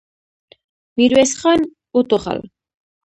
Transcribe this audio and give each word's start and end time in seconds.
ميرويس 0.97 1.31
خان 1.41 1.59
وټوخل. 1.95 2.39